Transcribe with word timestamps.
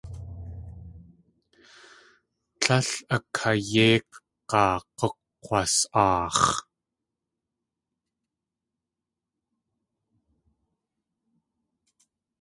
Tlél 2.59 2.89
a 3.15 3.17
kayéikg̲aa 3.37 4.75
k̲ukg̲was.aax̲. 4.97 6.47